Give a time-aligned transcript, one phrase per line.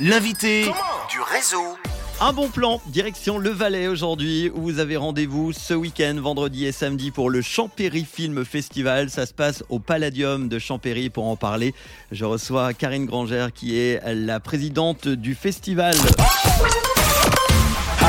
[0.00, 0.62] L'invité
[1.10, 1.76] du réseau.
[2.20, 6.72] Un bon plan, direction Le Valais aujourd'hui, où vous avez rendez-vous ce week-end, vendredi et
[6.72, 9.10] samedi, pour le Champéry Film Festival.
[9.10, 11.10] Ça se passe au Palladium de Champéry.
[11.10, 11.74] Pour en parler,
[12.12, 15.96] je reçois Karine Grangère, qui est la présidente du festival.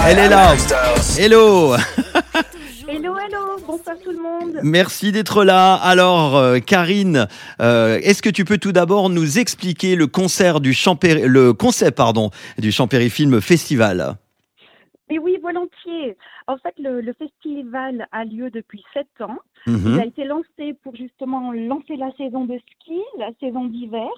[0.06, 0.56] Elle est là.
[1.18, 1.76] Hello.
[3.68, 4.60] Bonsoir tout le monde.
[4.64, 5.76] Merci d'être là.
[5.76, 7.28] Alors, euh, Karine,
[7.62, 11.98] euh, est-ce que tu peux tout d'abord nous expliquer le concert du Champéry, le concept
[11.98, 14.18] pardon, du Champéry Film Festival?
[15.12, 16.16] Et oui, volontiers.
[16.48, 19.40] En fait, le, le festival a lieu depuis sept ans.
[19.66, 19.94] Mhm.
[19.94, 24.12] Il a été lancé pour justement lancer la saison de ski, la saison d'hiver.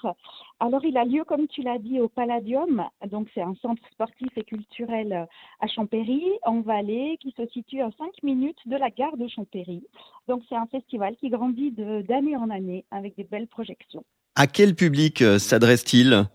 [0.59, 2.83] Alors, il a lieu, comme tu l'as dit, au Palladium.
[3.07, 5.27] Donc, c'est un centre sportif et culturel
[5.61, 9.83] à Champéry, en Valais, qui se situe à 5 minutes de la gare de Champéry.
[10.27, 14.03] Donc, c'est un festival qui grandit d'année en année avec des belles projections.
[14.35, 16.25] À quel public euh, s'adresse-t-il?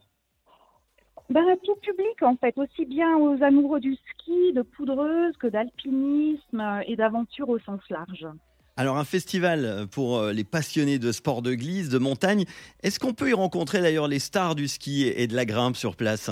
[1.28, 6.60] Ben, tout public, en fait, aussi bien aux amoureux du ski, de poudreuse, que d'alpinisme
[6.60, 8.28] euh, et d'aventure au sens large.
[8.76, 12.44] Alors un festival pour euh, les passionnés de sport de glisse, de montagne.
[12.82, 15.96] Est-ce qu'on peut y rencontrer d'ailleurs les stars du ski et de la grimpe sur
[15.96, 16.30] place?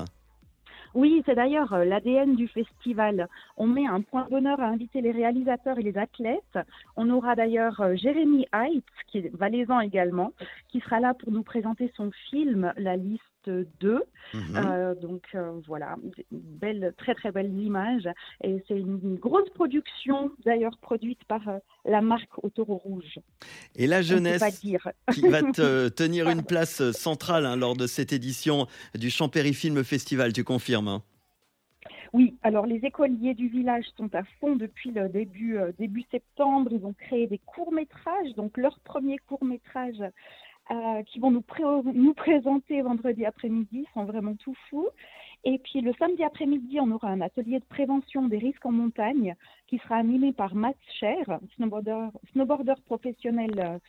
[0.95, 3.28] Oui, c'est d'ailleurs euh, l'ADN du festival.
[3.56, 6.59] On met un point d'honneur à inviter les réalisateurs et les athlètes.
[6.97, 10.33] On aura d'ailleurs Jérémy Height, qui est valaisan également,
[10.69, 14.03] qui sera là pour nous présenter son film La liste 2.
[14.33, 14.56] Mhm.
[14.56, 18.09] Euh, donc euh, voilà, des belles, très très belles images.
[18.42, 23.19] Et c'est une, une grosse production, d'ailleurs produite par euh, la marque Au Taureau Rouge.
[23.77, 24.89] Et la jeunesse pas dire.
[25.12, 29.84] qui va te- tenir une place centrale hein, lors de cette édition du Champéry Film
[29.84, 31.03] Festival, tu confirmes hein?
[32.12, 36.70] Oui, alors les écoliers du village sont à fond depuis le début, euh, début septembre.
[36.72, 40.00] Ils ont créé des courts-métrages, donc leur premier court-métrage
[40.70, 41.62] euh, qui vont nous, pré-
[41.93, 44.89] nous présenter vendredi après-midi, sont vraiment tout fous.
[45.45, 49.34] Et puis le samedi après-midi, on aura un atelier de prévention des risques en montagne
[49.67, 53.81] qui sera animé par Matt Cher, snowboarder, snowboarder professionnel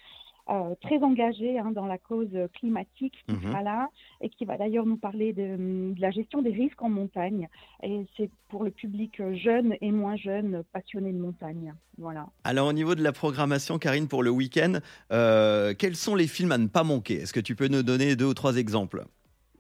[0.50, 3.42] euh, très engagé hein, dans la cause climatique, qui Mhm.
[3.44, 3.90] sera là
[4.22, 7.48] et qui va d'ailleurs nous parler de, de la gestion des risques en montagne.
[7.84, 11.74] Et c'est pour le public jeune et moins jeune passionné de montagne.
[11.98, 12.28] Voilà.
[12.44, 14.80] Alors au niveau de la programmation, Karine, pour le week-end,
[15.12, 17.16] euh, quels sont les films à ne pas manquer?
[17.22, 19.06] Est-ce que tu peux nous donner deux ou trois exemples?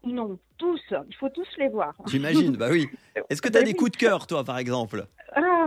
[0.05, 1.95] Non, tous, il faut tous les voir.
[2.05, 2.87] J'imagine, bah oui.
[3.29, 5.07] Est-ce que tu as Bah des coups de cœur, toi, par exemple?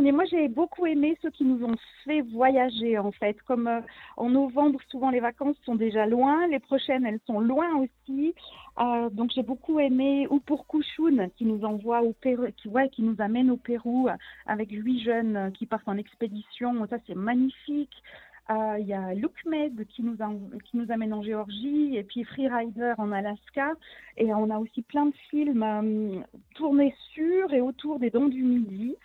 [0.01, 3.41] Mais moi j'ai beaucoup aimé ceux qui nous ont fait voyager en fait.
[3.43, 3.81] Comme euh,
[4.17, 8.35] en novembre, souvent les vacances sont déjà loin, les prochaines elles sont loin aussi.
[8.81, 13.03] Euh, donc j'ai beaucoup aimé ou pour Kouchoun qui nous envoie au Pérou, ouais, qui
[13.03, 14.13] nous amène au Pérou euh,
[14.47, 16.87] avec huit jeunes qui partent en expédition.
[16.89, 18.03] Ça c'est magnifique.
[18.51, 20.17] Il y a Lookmed qui nous,
[20.65, 23.75] qui nous amène en Géorgie et puis Freerider en Alaska.
[24.17, 26.21] Et on a aussi plein de films euh,
[26.55, 28.97] tournés sur et autour des dents du Midi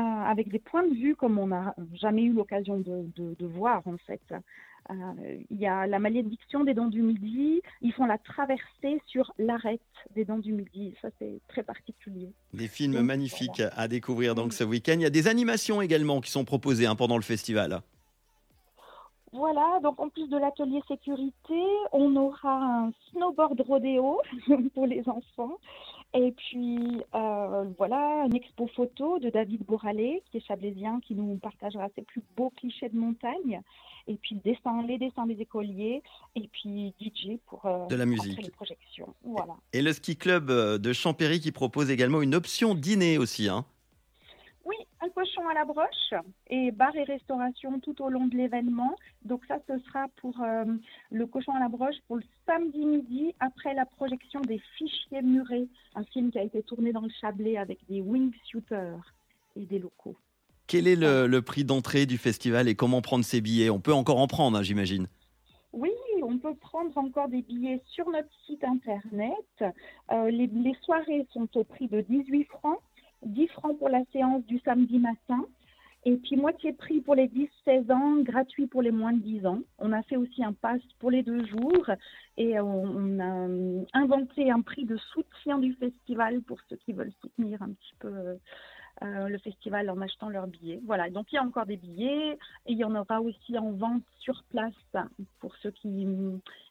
[0.00, 3.46] euh, avec des points de vue comme on n'a jamais eu l'occasion de, de- de
[3.46, 4.22] voir en fait.
[4.90, 4.94] Euh,
[5.50, 9.80] Il y a la malédiction des dents du Midi, ils font la traversée sur l'arête
[10.16, 12.30] des dents du Midi, ça c'est très particulier.
[12.54, 14.94] Des films Donc, magnifiques à découvrir donc ce week-end.
[14.96, 17.80] Il y a des animations également qui sont proposées hein, pendant le festival.
[19.32, 21.62] Voilà, donc en plus de l'atelier sécurité,
[21.92, 22.52] on aura
[22.86, 24.20] un snowboard rodéo
[24.74, 25.56] pour les enfants.
[26.12, 31.36] Et puis euh, voilà, une expo photo de David Bourralet, qui est chablaisien, qui nous
[31.36, 33.60] partagera ses plus beaux clichés de montagne.
[34.08, 36.02] Et puis le dessin, les dessins des écoliers.
[36.34, 38.42] Et puis DJ pour euh, De la musique.
[38.42, 39.14] les projections.
[39.24, 39.54] Voilà.
[39.72, 43.48] Et le ski club euh, de Champéry qui propose également une option dîner aussi.
[43.48, 43.64] hein.
[45.02, 46.14] Un cochon à la broche
[46.48, 48.94] et bar et restauration tout au long de l'événement.
[49.24, 50.64] Donc ça, ce sera pour euh,
[51.10, 55.68] le cochon à la broche pour le samedi midi après la projection des Fichiers murés,
[55.94, 59.00] un film qui a été tourné dans le Chablais avec des wingsuiters
[59.56, 60.16] et des locaux.
[60.66, 63.70] Quel est le, le prix d'entrée du festival et comment prendre ses billets?
[63.70, 65.08] On peut encore en prendre, hein, j'imagine.
[65.72, 65.90] Oui,
[66.22, 69.34] on peut prendre encore des billets sur notre site internet.
[70.12, 72.78] Euh, les, les soirées sont au prix de 18 francs,
[73.24, 75.44] 10 francs pour la séance du samedi matin.
[76.06, 79.60] Et puis moitié prix pour les 10-16 ans, gratuit pour les moins de 10 ans.
[79.78, 81.90] On a fait aussi un pass pour les deux jours
[82.38, 86.94] et on, on a euh, inventé un prix de soutien du festival pour ceux qui
[86.94, 88.34] veulent soutenir un petit peu euh,
[89.02, 90.80] euh, le festival en achetant leurs billets.
[90.86, 93.72] Voilà, donc il y a encore des billets et il y en aura aussi en
[93.72, 94.72] vente sur place
[95.38, 96.06] pour ceux qui,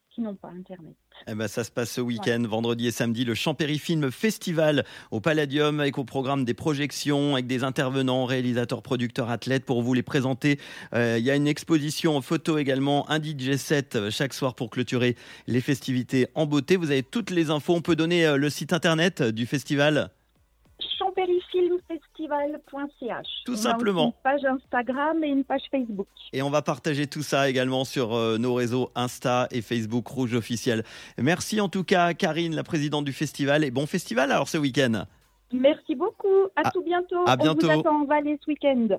[0.10, 0.96] qui n'ont pas Internet.
[1.28, 5.20] Eh ben, ça se passe ce week-end, vendredi et samedi, le Champéry Film Festival au
[5.20, 10.04] Palladium avec au programme des projections, avec des intervenants, réalisateurs, producteurs, athlètes pour vous les
[10.04, 10.60] présenter.
[10.94, 14.70] Euh, il y a une exposition photo également, un DJ set euh, chaque soir pour
[14.70, 15.16] clôturer
[15.48, 16.76] les festivités en beauté.
[16.76, 17.76] Vous avez toutes les infos.
[17.76, 20.12] On peut donner euh, le site internet du festival
[22.30, 23.28] champéryfilmfestival.ch.
[23.46, 24.06] Tout simplement.
[24.06, 26.08] une page Instagram et une page Facebook.
[26.34, 30.34] Et on va partager tout ça également sur euh, nos réseaux Insta et Facebook Rouge
[30.36, 30.84] officiel.
[31.18, 33.64] Merci en tout cas Karine, la présidente du festival.
[33.64, 35.06] Et bon festival alors ce week-end.
[35.52, 36.28] Merci beaucoup.
[36.56, 37.24] À, tout bientôt.
[37.26, 37.68] À bientôt.
[37.68, 38.90] On vous attend en Valais ce week-end.